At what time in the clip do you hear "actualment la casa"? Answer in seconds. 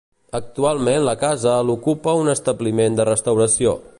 0.37-1.59